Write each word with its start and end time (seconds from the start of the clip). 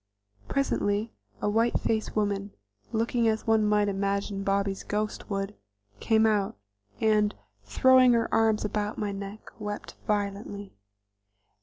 Presently 0.47 1.13
a 1.43 1.47
white 1.47 1.79
faced 1.79 2.15
woman, 2.15 2.55
looking 2.91 3.27
as 3.27 3.45
one 3.45 3.63
might 3.63 3.87
imagine 3.87 4.41
Bobby's 4.43 4.81
ghost 4.81 5.29
would, 5.29 5.53
came 5.99 6.25
out, 6.25 6.57
and, 6.99 7.35
throwing 7.65 8.13
her 8.13 8.27
arms 8.33 8.65
about 8.65 8.97
my 8.97 9.11
neck, 9.11 9.51
wept 9.59 9.93
violently. 10.07 10.73